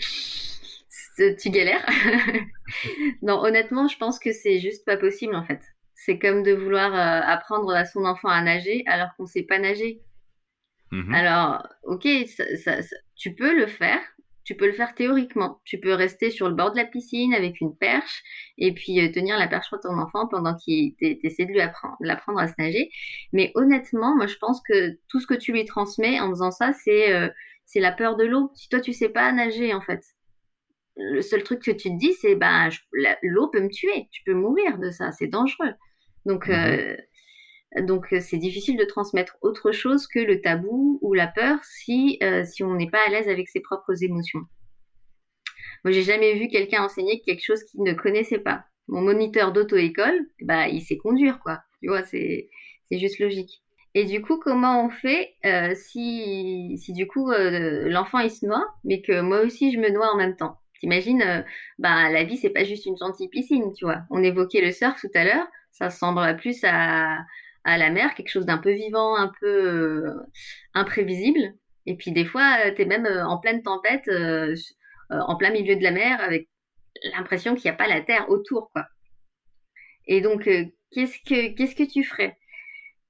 [1.39, 1.87] tu galères.
[3.23, 5.61] non, honnêtement, je pense que c'est juste pas possible en fait.
[5.95, 9.59] C'est comme de vouloir euh, apprendre à son enfant à nager alors qu'on sait pas
[9.59, 10.03] nager.
[10.93, 11.15] Mhm.
[11.15, 12.07] Alors, ok,
[13.17, 14.01] tu peux le faire,
[14.45, 15.61] tu peux le faire théoriquement.
[15.65, 18.23] Tu peux rester sur le bord de la piscine avec une perche
[18.59, 21.97] et puis euh, tenir la perche sur ton enfant pendant qu'il essaie de lui apprendre,
[22.01, 22.91] l'apprendre à se nager.
[23.33, 26.73] Mais honnêtement, moi, je pense que tout ce que tu lui transmets en faisant ça,
[26.73, 27.29] c'est euh,
[27.65, 28.53] c'est la peur de l'eau.
[28.55, 30.05] Si toi, tu sais pas nager, en fait,
[30.97, 32.71] le seul truc que tu te dis, c'est ben,
[33.23, 35.73] l'eau peut me tuer, je peux mourir de ça, c'est dangereux.
[36.25, 36.55] Donc, mhm.
[36.55, 41.59] euh, donc euh, c'est difficile de transmettre autre chose que le tabou ou la peur
[41.65, 44.41] si, euh, si on n'est pas à l'aise avec ses propres émotions.
[45.85, 48.65] Moi, j'ai jamais vu quelqu'un enseigner quelque chose qu'il ne connaissait pas.
[48.89, 51.61] Mon moniteur d'auto-école, bah, il sait conduire, quoi.
[51.83, 52.49] Tu vois, c'est
[52.91, 53.63] juste logique.
[53.95, 58.45] Et du coup, comment on fait euh, si, si du coup euh, l'enfant il se
[58.45, 60.59] noie, mais que moi aussi je me noie en même temps?
[60.81, 61.43] T'imagines, euh,
[61.79, 64.03] bah, la vie c'est pas juste une gentille piscine, tu vois.
[64.11, 67.19] On évoquait le surf tout à l'heure, ça ressemble plus à,
[67.65, 70.13] à la mer, quelque chose d'un peu vivant, un peu
[70.75, 71.55] imprévisible.
[71.87, 74.11] Et puis des fois, tu es même en pleine tempête,
[75.11, 76.49] en plein milieu de la mer, avec
[77.17, 78.87] l'impression qu'il n'y a pas la terre autour, quoi.
[80.07, 80.49] Et donc,
[80.93, 82.37] qu'est-ce que tu ferais?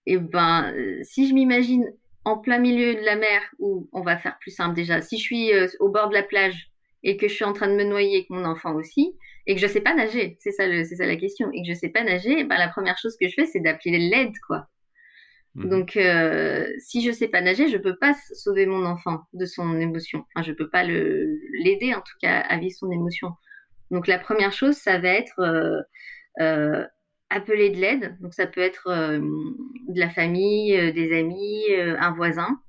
[0.07, 1.85] Et ben, euh, si je m'imagine
[2.25, 5.23] en plein milieu de la mer, où on va faire plus simple déjà, si je
[5.23, 6.71] suis euh, au bord de la plage
[7.07, 9.17] et que je suis en train de me noyer avec mon enfant aussi,
[9.47, 12.03] et que je sais pas nager, c'est ça, la question, et que je sais pas
[12.03, 14.67] nager, ben, la première chose que je fais, c'est d'appeler l'aide, quoi.
[15.55, 15.71] Mhm.
[15.71, 19.81] Donc, euh, si je sais pas nager, je peux pas sauver mon enfant de son
[19.81, 20.25] émotion.
[20.35, 23.31] Enfin, je peux pas l'aider, en tout cas, à vivre son émotion.
[23.91, 25.41] Donc, la première chose, ça va être
[27.31, 28.17] appeler de l'aide.
[28.21, 29.19] Donc ça peut être euh,
[29.89, 32.61] de la famille, euh, des amis, euh, un voisin.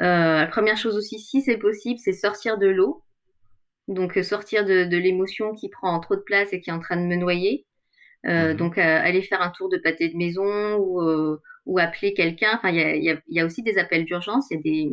[0.00, 3.02] la première chose aussi, si c'est possible, c'est sortir de l'eau.
[3.88, 7.06] Donc sortir de, l'émotion qui prend trop de place et qui est en train de
[7.06, 7.66] me noyer.
[8.26, 8.56] Euh, Mhm.
[8.56, 12.50] Donc, euh, aller faire un tour de pâté de maison ou, euh, ou appeler quelqu'un.
[12.54, 14.46] Enfin, il y a, y y aussi des appels d'urgence.
[14.50, 14.90] Il y a des,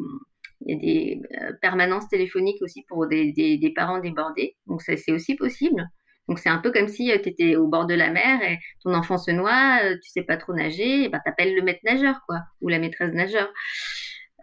[0.65, 4.55] il y a des euh, permanences téléphoniques aussi pour des, des, des parents débordés.
[4.67, 5.87] Donc, c'est aussi possible.
[6.27, 8.93] Donc, c'est un peu comme si tu étais au bord de la mer et ton
[8.93, 12.41] enfant se noie, euh, tu sais pas trop nager, ben, t'appelles le maître nageur, quoi,
[12.61, 13.51] ou la maîtresse nageur.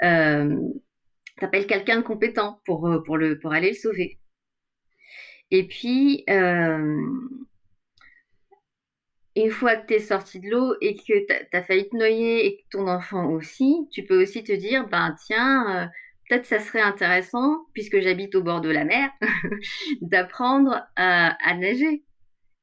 [0.04, 0.56] Euh,
[1.38, 4.18] t'appelles quelqu'un de compétent pour, euh, pour, le, pour aller le sauver.
[5.52, 7.06] Et puis, euh,
[9.36, 12.46] une fois que tu es sorti de l'eau et que tu as failli te noyer
[12.46, 15.86] et que ton enfant aussi, tu peux aussi te dire, ben tiens, euh,
[16.28, 19.10] peut-être ça serait intéressant, puisque j'habite au bord de la mer,
[20.00, 22.02] d'apprendre à, à nager.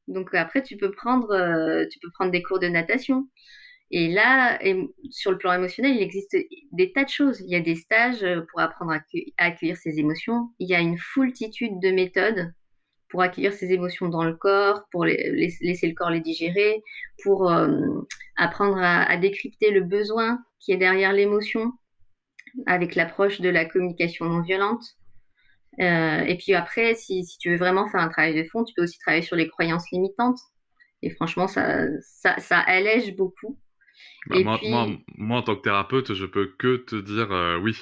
[0.07, 3.29] Donc après, tu peux prendre, euh, tu peux prendre des cours de natation.
[3.91, 6.35] Et là, et sur le plan émotionnel, il existe
[6.71, 7.39] des tas de choses.
[7.41, 8.99] Il y a des stages euh, pour apprendre à,
[9.37, 10.49] à accueillir ses émotions.
[10.57, 12.51] Il y a une foultitude de méthodes
[13.09, 16.81] pour accueillir ses émotions dans le corps, pour les- laisser le corps les digérer,
[17.23, 17.67] pour euh,
[18.37, 21.73] apprendre à, à décrypter le besoin qui est derrière l'émotion
[22.65, 24.83] avec l'approche de la communication non violente.
[25.79, 28.73] Euh, et puis après, si, si tu veux vraiment faire un travail de fond, tu
[28.75, 30.39] peux aussi travailler sur les croyances limitantes.
[31.01, 33.57] Et franchement, ça, ça, ça allège beaucoup.
[34.27, 37.31] Bah, Et moi, puis- moi, moi, en tant que thérapeute, je peux que te dire
[37.31, 37.77] euh, oui.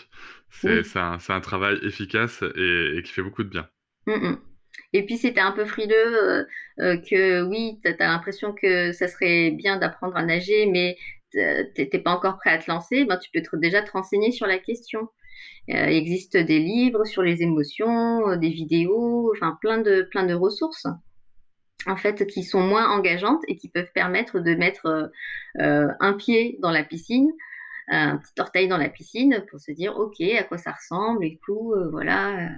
[0.49, 0.91] C'est Oui.
[0.95, 3.67] un, travail efficace et, et qui fait beaucoup de bien.
[4.07, 4.46] Mm, mm.
[4.93, 6.45] Et puis, t'es un peu frileux, euh,
[6.79, 10.97] euh, que oui, t'as, t'as l'impression que ça serait bien d'apprendre à nager, mais
[11.75, 14.57] t'es pas encore prêt à te lancer, ben, tu peux déjà te renseigner sur la
[14.57, 15.09] question.
[15.69, 20.33] Euh, il existe des livres sur les émotions, des vidéos, enfin plein de, plein de
[20.33, 20.87] ressources,
[21.85, 25.11] en fait, qui sont moins engageantes et qui peuvent permettre de mettre
[25.59, 27.29] un pied dans la piscine,
[27.89, 31.39] un petit orteil dans la piscine pour se dire, OK, à quoi ça ressemble et
[31.45, 32.49] tout, voilà.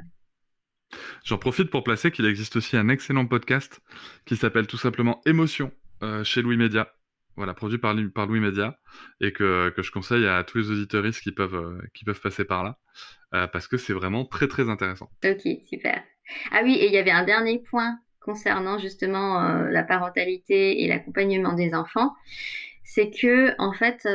[1.23, 3.81] J'en profite pour placer qu'il existe aussi un excellent podcast
[4.25, 5.71] qui s'appelle tout simplement Émotion
[6.03, 6.93] euh, chez Louis Média.
[7.35, 8.77] Voilà, produit par, Louis Média
[9.21, 12.63] et que, je conseille à tous les auditeuristes qui peuvent, euh, qui peuvent passer par
[12.63, 12.77] là
[13.33, 15.09] euh, parce que c'est vraiment très très intéressant.
[15.23, 16.03] Ok, super.
[16.51, 21.53] Ah oui, et il y avait un dernier point concernant justement la parentalité et l'accompagnement
[21.53, 22.13] des enfants,
[22.83, 24.05] c'est que en fait,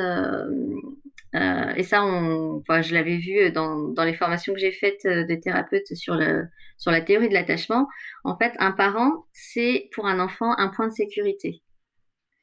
[1.34, 5.04] euh, et ça, on, enfin, je l'avais vu dans, dans les formations que j'ai faites
[5.06, 7.88] euh, de thérapeute sur le sur la théorie de l'attachement.
[8.24, 11.62] En fait, un parent, c'est pour un enfant un point de sécurité.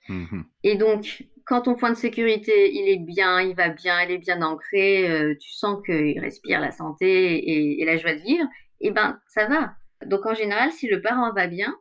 [0.09, 0.45] Mhm.
[0.63, 4.17] Et donc, quand ton point de sécurité, il est bien, il va bien, il est
[4.17, 8.47] bien ancré, euh, tu sens qu'il respire la santé et, et la joie de vivre,
[8.81, 9.75] eh ben, ça va.
[10.05, 11.75] Donc, en général, si le parent va bien,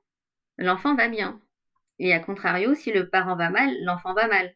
[0.59, 1.41] l'enfant va bien.
[1.99, 4.55] Et à contrario, si le parent va mal, l'enfant va mal.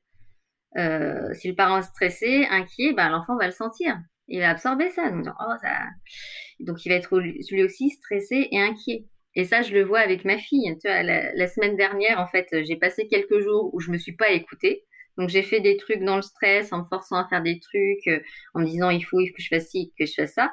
[0.77, 3.97] Euh, si le parent est stressé, inquiet, ben, l'enfant va le sentir.
[4.29, 5.11] Il va absorber ça.
[5.11, 9.07] Donc, oh, il va être lui aussi stressé et inquiet.
[9.37, 10.77] Et ça, je le vois avec ma fille.
[10.85, 14.85] La, semaine dernière, en fait, j'ai passé quelques jours où je me suis pas écoutée.
[15.19, 18.07] Donc, j'ai fait des trucs dans le stress, en me forçant à faire des trucs,
[18.09, 18.21] euh,
[18.55, 20.53] en me disant il faut, que je fasse ci, que je fasse ça.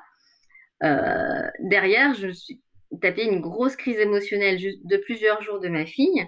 [0.83, 2.61] Euh, derrière, je suis
[3.01, 6.27] tapé une grosse crise émotionnelle de plusieurs jours de ma fille,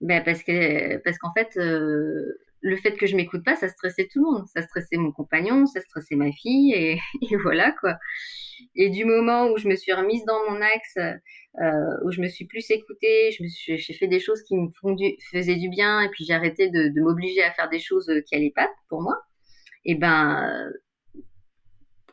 [0.00, 1.56] ben parce que parce qu'en fait,
[2.62, 4.46] le fait que je m'écoute pas, ça stressait tout le monde.
[4.46, 7.00] Ça stressait mon compagnon, ça stressait ma fille, et,
[7.42, 7.98] voilà quoi.
[8.76, 12.28] Et du moment où je me suis remise dans mon axe, euh, où je me
[12.28, 14.68] suis plus écoutée, j'ai fait des choses qui me
[15.30, 18.52] faisaient du bien, et puis j'ai arrêté de, m'obliger à faire des choses qui allaient
[18.54, 19.20] pas pour moi.
[19.84, 20.70] Et ben,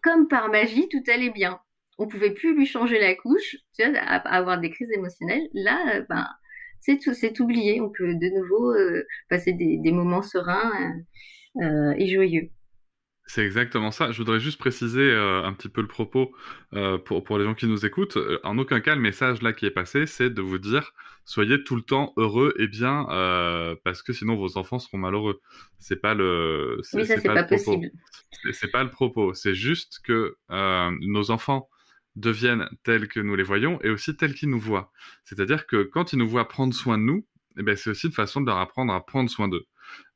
[0.02, 1.60] comme par magie, tout allait bien.
[2.00, 5.48] On pouvait plus lui changer la couche, tu vois, avoir des crises émotionnelles.
[5.54, 6.26] Là, euh, ben,
[6.82, 7.82] c'est tout, c'est oublié.
[7.82, 10.72] On peut de nouveau euh, passer des, des, moments sereins
[11.62, 12.50] euh, et joyeux.
[13.26, 14.12] C'est exactement ça.
[14.12, 16.32] Je voudrais juste préciser euh, un petit peu le propos
[16.74, 18.18] euh, pour, pour les gens qui nous écoutent.
[18.18, 20.94] Euh, En aucun cas, le message là qui est passé, c'est de vous dire
[21.26, 25.42] soyez tout le temps heureux et bien euh, parce que sinon vos enfants seront malheureux.
[25.78, 26.82] C'est pas le.
[26.94, 27.92] Oui, ça c'est pas, pas possible.
[28.52, 29.36] C'est pas le propos.
[29.36, 31.70] C'est juste que euh, nos enfants
[32.16, 34.92] deviennent tels que nous les voyons et aussi tels qu'ils nous voient.
[35.24, 37.26] C'est-à-dire que quand ils nous voient prendre soin de nous,
[37.58, 39.66] eh ben, c'est aussi une façon de leur apprendre à prendre soin d'eux.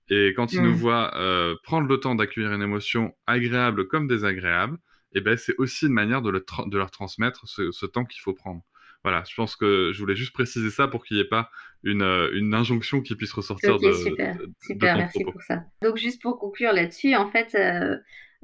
[0.10, 0.66] Et quand ils mmh.
[0.66, 4.78] nous voient euh, prendre le temps d'accueillir une émotion agréable comme désagréable,
[5.14, 8.22] eh ben, c'est aussi une manière de, le de leur transmettre ce, ce temps qu'il
[8.22, 8.64] faut prendre.
[9.04, 11.50] Voilà, je pense que je voulais juste préciser ça pour qu'il n'y ait pas
[11.84, 12.04] une,
[12.34, 15.32] une, injonction qui puisse ressortir okay, de, super, de, super, de merci propos.
[15.34, 15.64] pour ça.
[15.82, 17.98] Donc juste pour conclure là-dessus, en fait, euh,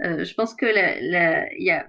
[0.04, 1.88] euh, je pense que il y a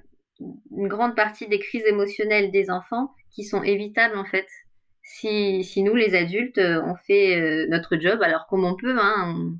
[0.77, 4.47] une grande partie des crises émotionnelles des enfants qui sont évitables en fait
[5.03, 9.55] si, si nous, les adultes, on fait euh, notre job, alors comme on peut, hein,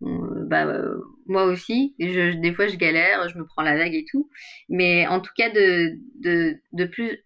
[0.00, 4.04] bah, euh, moi aussi, je, des fois je galère, je me prends la vague et
[4.10, 4.30] tout,
[4.68, 7.18] mais en tout cas de, de, de plus,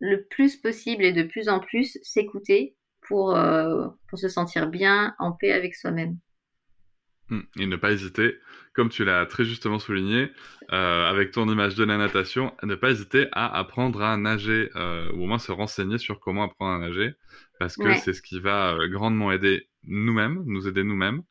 [0.00, 5.14] le plus possible et de plus en plus s'écouter pour, euh, pour se sentir bien,
[5.18, 6.16] en paix avec soi-même.
[7.28, 7.40] Hmm.
[7.58, 8.36] Et ne pas hésiter,
[8.72, 10.30] comme tu l'as très justement souligné,
[10.72, 15.10] euh, avec ton image de la natation, ne pas hésiter à apprendre à nager, euh,
[15.12, 17.14] ou au moins se renseigner sur comment apprendre à nager,
[17.58, 17.96] parce que Ouais.
[17.96, 21.22] c'est ce qui va euh, grandement aider nous-mêmes, nous aider nous-mêmes,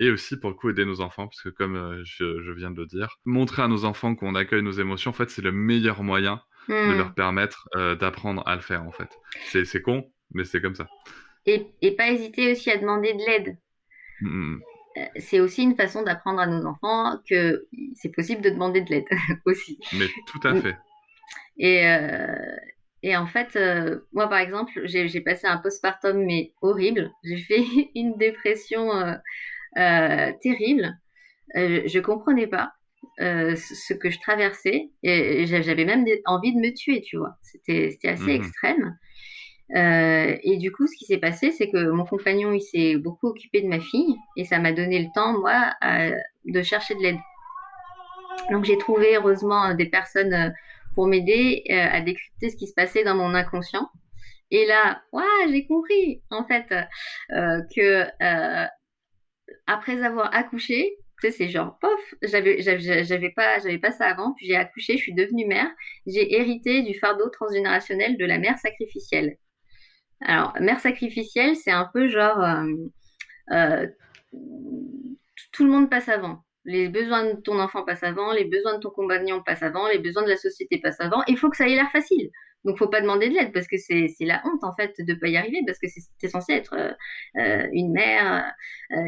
[0.00, 2.72] et aussi pour le coup aider nos enfants, parce que comme euh, je, je viens
[2.72, 5.52] de le dire, montrer à nos enfants qu'on accueille nos émotions, en fait, c'est le
[5.52, 6.96] meilleur moyen de Hmm.
[6.96, 7.68] leur permettre
[8.00, 9.10] d'apprendre à le faire, en fait.
[9.48, 10.86] C'est c'est con, mais c'est comme ça.
[11.44, 13.58] Et, et pas hésiter aussi à demander de l'aide.
[14.20, 14.58] Hmm.
[14.96, 18.90] Euh, C'est aussi une façon d'apprendre à nos enfants que c'est possible de demander de
[18.90, 19.06] l'aide
[19.46, 19.78] aussi.
[19.92, 20.60] Mais tout à Mm.
[20.60, 20.76] fait.
[21.58, 22.56] Et, euh,
[23.02, 27.12] et en fait, euh, moi par exemple, j'ai passé un postpartum mais horrible.
[27.24, 28.90] J'ai fait une dépression
[29.76, 30.98] euh, terrible.
[31.54, 32.72] Je comprenais pas
[33.18, 37.36] ce que je traversais et j'a- j'avais même envie de me tuer, tu vois.
[37.42, 38.32] C'était assez Mhm.
[38.32, 38.96] extrême.
[39.74, 43.28] Euh, et du coup, ce qui s'est passé, c'est que mon compagnon, il s'est beaucoup
[43.28, 45.72] occupé de ma fille et ça m'a donné le temps, moi,
[46.44, 47.18] de chercher de l'aide.
[48.50, 50.50] Donc j'ai trouvé heureusement des personnes euh,
[50.94, 53.88] pour m'aider euh, à décrypter ce qui se passait dans mon inconscient.
[54.50, 56.72] Et là, ouah, j'ai compris en fait
[57.32, 58.04] euh, que
[59.66, 64.34] après avoir accouché, tu sais, c'est genre pof, j'avais j'avais pas j'avais pas ça avant,
[64.34, 65.68] puis j'ai accouché, je suis devenue mère,
[66.06, 69.38] j'ai hérité du fardeau transgénérationnel de la mère sacrificielle.
[70.20, 72.64] Alors, mère sacrificielle, c'est un peu genre euh,
[73.52, 73.86] euh,
[75.52, 76.44] tout le monde passe avant.
[76.64, 79.98] Les besoins de ton enfant passent avant, les besoins de ton compagnon passent avant, les
[79.98, 81.22] besoins de la société passent avant.
[81.28, 82.30] Il faut que ça ait l'air facile.
[82.64, 85.28] Donc, faut pas demander de l'aide parce que c'est la honte en fait de pas
[85.28, 85.86] y arriver parce que
[86.18, 86.74] c'est censé être
[87.36, 88.50] euh, une mère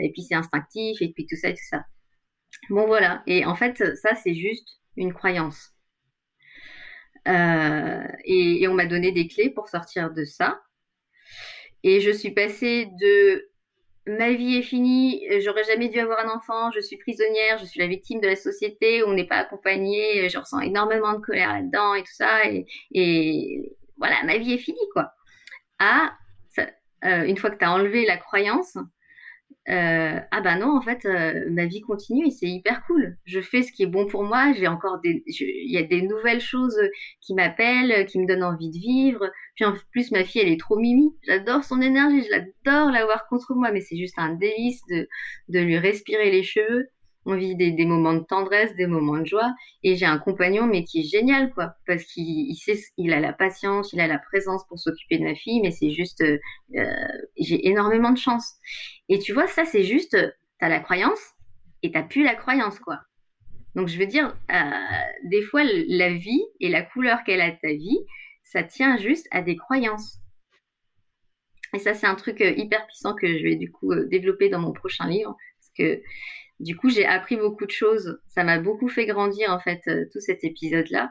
[0.02, 1.86] et puis c'est instinctif et puis tout ça et tout ça.
[2.68, 3.22] Bon voilà.
[3.26, 5.72] Et en fait, ça c'est juste une croyance.
[7.26, 10.60] Et on m'a donné des clés pour sortir de ça.
[11.86, 13.48] Et je suis passée de
[14.06, 17.80] ma vie est finie, j'aurais jamais dû avoir un enfant, je suis prisonnière, je suis
[17.80, 21.94] la victime de la société, on n'est pas accompagné, je ressens énormément de colère là-dedans
[21.94, 22.42] et tout ça,
[22.92, 25.12] et, voilà, ma vie est finie, quoi.
[25.80, 26.16] À,
[26.50, 26.68] ça-
[27.06, 28.76] euh, une fois que tu as enlevé la croyance,
[29.68, 33.16] euh, ah bah non, en fait, euh, ma vie continue et c'est hyper cool.
[33.24, 35.22] Je fais ce qui est bon pour moi, j'ai encore il
[35.72, 36.78] y a des nouvelles choses
[37.20, 39.28] qui m'appellent, qui me donnent envie de vivre.
[39.56, 41.16] Puis en plus, ma fille, elle est trop mimi.
[41.26, 45.08] J'adore son énergie, je l'adore l'avoir contre moi, mais c'est juste un délice de,
[45.48, 46.88] de lui respirer les cheveux.
[47.28, 49.52] On vit des, moments de tendresse, des moments de joie.
[49.82, 51.74] Et j'ai un compagnon, mais qui est génial, quoi.
[51.86, 52.54] Parce qu'il
[52.98, 55.90] il a la patience, il a la présence pour s'occuper de ma fille, mais c'est
[55.90, 56.38] juste, euh,
[56.76, 56.84] euh,
[57.36, 58.54] j'ai énormément de chance.
[59.08, 60.16] Et tu vois, ça, c'est juste,
[60.60, 61.34] t'as la croyance
[61.82, 63.00] et t'as plus la croyance, quoi.
[63.74, 64.70] Donc, je veux dire, euh,
[65.24, 67.98] des fois, la vie et la couleur qu'elle a de ta vie,
[68.46, 70.20] ça tient juste à des croyances.
[71.74, 74.48] Et ça, c'est un truc euh, hyper puissant que je vais du coup euh, développer
[74.48, 75.36] dans mon prochain livre.
[75.58, 76.02] Parce que
[76.60, 78.18] du coup, j'ai appris beaucoup de choses.
[78.28, 81.10] Ça m'a beaucoup fait grandir, en fait, euh, tout cet épisode-là.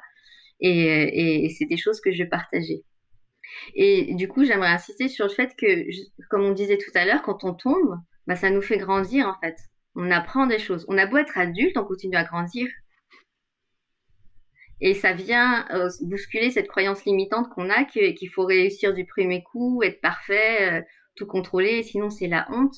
[0.62, 2.84] Et, c'est des choses que je vais partager.
[3.76, 5.86] Et du coup, j'aimerais insister sur le fait que,
[6.30, 9.38] comme on disait tout à l'heure, quand on tombe, bah, ça nous fait grandir, en
[9.42, 9.58] fait.
[9.96, 10.86] On apprend des choses.
[10.88, 12.70] On a beau être adulte, on continue à grandir.
[14.82, 19.44] Et ça vient euh, bousculer cette croyance limitante qu'on a qu'il faut réussir du premier
[19.44, 20.82] coup, être parfait, euh,
[21.16, 22.76] tout contrôler, sinon c'est la honte.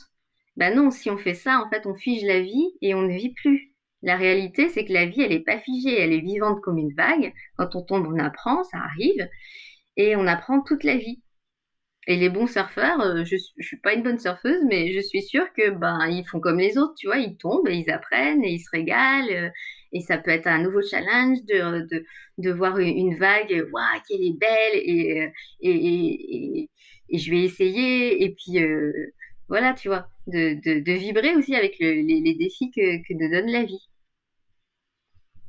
[0.55, 3.13] Ben non, si on fait ça, en fait, on fige la vie et on ne
[3.13, 3.73] vit plus.
[4.03, 6.93] La réalité, c'est que la vie, elle n'est pas figée, elle est vivante comme une
[6.93, 7.33] vague.
[7.57, 9.27] Quand on tombe, on apprend, ça arrive,
[9.97, 11.21] et on apprend toute la vie.
[12.07, 15.21] Et les bons surfeurs, euh, je, je suis pas une bonne surfeuse, mais je suis
[15.21, 18.43] sûre que ben ils font comme les autres, tu vois, ils tombent et ils apprennent
[18.43, 19.29] et ils se régalent.
[19.31, 19.49] euh,
[19.93, 21.87] et ça peut être un nouveau challenge de,
[22.39, 25.29] de voir une, vague, waouh, qu'elle est belle, et, euh,
[25.61, 26.69] et,
[27.09, 28.23] et, je vais essayer.
[28.23, 28.91] Et puis euh,
[29.49, 33.49] voilà, tu vois, de, vibrer aussi avec le- les, les défis que, que nous donne
[33.51, 33.87] la vie.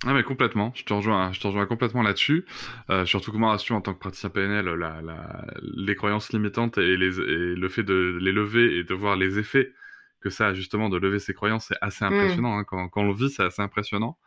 [0.07, 2.45] Ah mais complètement, je te rejoins, je te rejoins complètement là-dessus.
[2.89, 6.97] Euh, surtout que moi, en tant que praticien PNL, la, la, les croyances limitantes et,
[6.97, 9.73] les, et le fait de les lever et de voir les effets
[10.21, 12.59] que ça a justement de lever ses croyances, c'est assez impressionnant.
[12.59, 14.19] Hein, quand, quand on le vit, c'est assez impressionnant.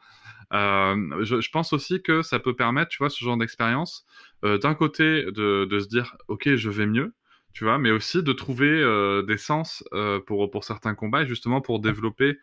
[0.53, 4.05] Euh, je, je pense aussi que ça peut permettre, tu vois, ce genre d'expérience,
[4.43, 7.13] euh, d'un côté de, de se dire, ok, je vais mieux,
[7.53, 9.83] tu vois, mais aussi de trouver euh, des sens
[10.25, 12.37] pour, pour certains combats et justement pour développer,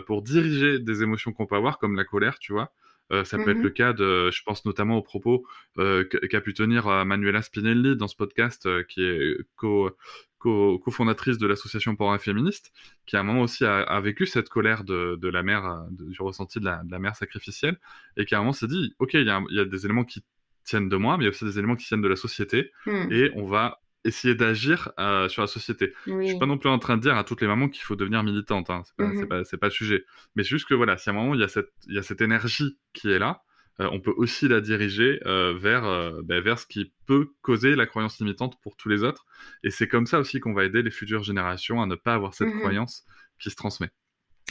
[0.00, 2.72] pour diriger des émotions qu'on peut avoir, comme la colère, tu vois.
[3.12, 3.62] Euh, ça peut être Mhm.
[3.62, 5.46] le cas de, je pense notamment aux propos
[5.78, 9.92] euh, qu'a pu tenir euh, Manuela Spinelli dans ce podcast, euh, qui est co-
[10.38, 12.72] co- cofondatrice de l'association un féministe,
[13.06, 15.76] qui à un moment aussi a, a vécu cette colère de, de la mère, euh,
[15.90, 17.78] de- du ressenti de la, de la mère sacrificielle,
[18.16, 19.64] et qui à un moment s'est dit, ok, il y, a un- il y a
[19.64, 20.24] des éléments qui
[20.64, 22.72] tiennent de moi, mais il y a aussi des éléments qui tiennent de la société,
[22.86, 23.06] Hmm.
[23.12, 25.92] et on va essayer d'agir euh, sur la société.
[26.06, 26.28] Je Oui.
[26.28, 28.22] suis pas non plus en train de dire à toutes les mamans qu'il faut devenir
[28.22, 28.82] militante, hein.
[28.86, 30.04] c'est pas, pas le sujet.
[30.34, 31.98] Mais c'est juste que voilà, si à un moment il y a cette, il y
[31.98, 33.42] a cette énergie qui est là,
[33.80, 35.82] euh, on peut aussi la diriger euh, vers,
[36.24, 39.26] ben, vers ce qui peut causer la croyance limitante pour tous les autres.
[39.64, 42.32] Et c'est comme ça aussi qu'on va aider les futures générations à ne pas avoir
[42.34, 42.60] cette Mhm.
[42.60, 43.04] croyance
[43.38, 43.90] qui se transmet.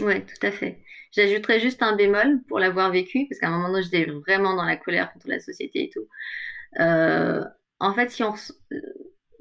[0.02, 0.84] Ouais, tout à fait.
[1.14, 4.66] J'ajouterais juste un bémol pour l'avoir vécu, parce qu'à un moment donné, j'étais vraiment dans
[4.66, 6.08] la colère contre la société et tout.
[6.82, 7.42] Euh,
[7.80, 8.34] en fait, si on,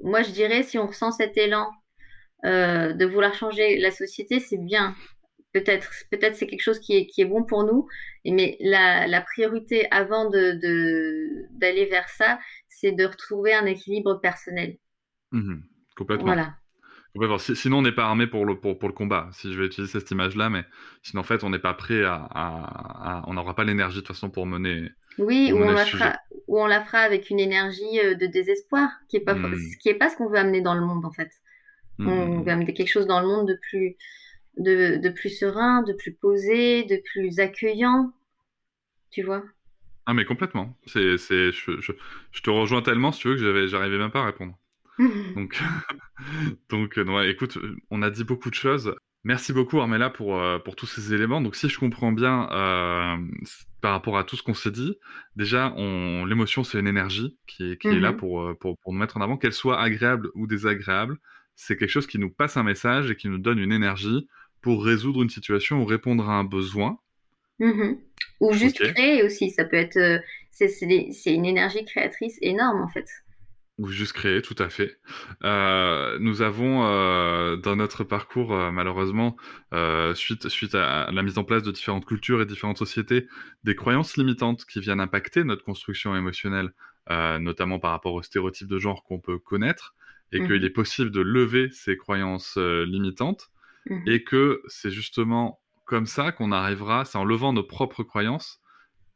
[0.05, 1.69] moi je dirais, si on ressent cet élan
[2.45, 4.95] euh, de vouloir changer la société, c'est bien.
[5.51, 7.87] Peut-être, peut-être c'est quelque chose qui est, qui est bon pour nous,
[8.25, 14.19] mais la, la priorité avant de, de, d'aller vers ça, c'est de retrouver un équilibre
[14.21, 14.77] personnel.
[15.31, 15.63] Mhm.
[15.95, 16.25] Complètement.
[16.25, 16.55] Voilà.
[17.39, 19.97] Sinon, on n'est pas armé pour le, pour, pour le combat, si je vais utiliser
[19.97, 20.65] cette image-là, mais
[21.01, 24.01] sinon, en fait, on n'est pas prêt à, à- à- On n'aura pas l'énergie, de
[24.01, 24.89] toute façon, pour mener...
[25.17, 28.89] Oui, ou on la fera, ou on la fera avec une énergie euh, de désespoir,
[29.09, 29.53] qui est pas, Hmm.
[29.53, 31.31] ce qui est pas ce qu'on veut amener dans le monde en fait.
[31.97, 32.35] Mhm.
[32.37, 33.97] On veut amener quelque chose dans le monde de plus,
[34.57, 38.13] de, de plus serein, de plus posé, de plus accueillant,
[39.11, 39.43] tu vois?
[40.05, 40.77] Ah, mais complètement.
[40.85, 41.91] C'est, c'est, je, je,
[42.31, 44.55] je te rejoins tellement, si tu veux, que j'avais, j'arrivais même pas à répondre.
[45.35, 45.59] Donc,
[46.69, 47.57] donc euh, ouais, écoute,
[47.91, 48.95] on a dit beaucoup de choses.
[49.27, 51.41] Merci beaucoup, Armella, pour, euh, pour tous ces éléments.
[51.41, 53.17] Donc, si je comprends bien, euh,
[53.81, 54.95] par rapport à tout ce qu'on s'est dit,
[55.35, 58.17] déjà, on, l'émotion, c'est une énergie qui est, qui est là Mhm.
[58.17, 61.17] pour, euh, pour, pour nous mettre en avant, qu'elle soit agréable ou désagréable.
[61.55, 64.27] C'est quelque chose qui nous passe un message et qui nous donne une énergie
[64.61, 66.99] pour résoudre une situation ou répondre à un besoin.
[67.59, 67.97] Mhm.
[68.41, 70.21] Ou juste créer aussi, ça peut être,
[70.51, 73.07] c'est c'est des- c'est une énergie créatrice énorme en fait.
[73.77, 74.99] Ou juste créer, tout à fait.
[75.43, 79.35] Euh, nous avons euh, dans notre parcours, euh, malheureusement,
[80.13, 83.27] suite, suite à la mise en place de différentes cultures et différentes sociétés,
[83.63, 86.71] des croyances limitantes qui viennent impacter notre construction émotionnelle,
[87.09, 89.95] notamment par rapport aux stéréotypes de genre qu'on peut connaître,
[90.31, 93.49] et qu'il est possible de lever ces croyances limitantes,
[93.87, 94.03] Mhm.
[94.07, 98.59] et que c'est justement comme ça qu'on arrivera, c'est en levant nos propres croyances,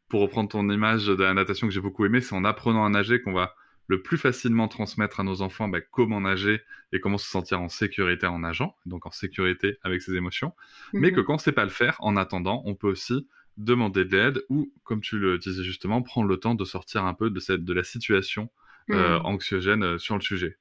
[0.09, 2.89] pour reprendre ton image de la natation que j'ai beaucoup aimé, c'est en apprenant à
[2.89, 3.55] nager qu'on va
[3.89, 6.61] le plus facilement transmettre à nos enfants bah, comment nager
[6.93, 10.53] et comment se sentir en sécurité en nageant, donc en sécurité avec ses émotions.
[10.93, 11.15] Mais Mhm.
[11.17, 13.27] que quand on sait pas le faire, en attendant, on peut aussi
[13.57, 17.13] demander de l'aide ou, comme tu le disais justement, prendre le temps de sortir un
[17.13, 18.49] peu de, cette, de la situation
[18.91, 19.25] euh, Mhm.
[19.25, 20.57] anxiogène euh, sur le sujet.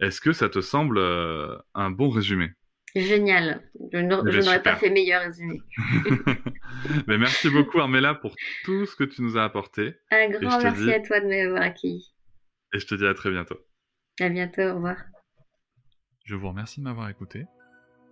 [0.00, 2.50] Est-ce que ça te semble euh, un bon résumé?
[2.94, 3.62] Génial.
[3.92, 5.62] Je Eh ne- ben, je n'aurais pas fait meilleur résumé.
[7.06, 10.84] Mais merci beaucoup Armella pour tout ce que tu nous as apporté Un grand merci
[10.84, 12.11] dis- à toi de m'avoir accueilli.
[12.72, 13.58] Et je te dis à très bientôt.
[14.20, 14.96] À bientôt, au revoir.
[16.24, 17.44] Je vous remercie de m'avoir écouté.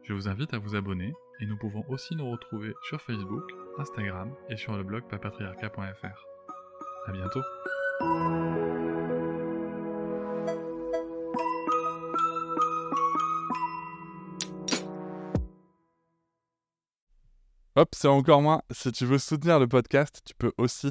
[0.04, 3.44] Je vous invite à vous abonner et nous pouvons aussi nous retrouver sur Facebook,
[3.78, 6.26] Instagram et sur le blog papatriarca.fr.
[7.06, 7.42] À bientôt.
[17.76, 18.62] Hop, c'est encore moins.
[18.70, 20.90] Si tu veux soutenir le podcast, tu peux aussi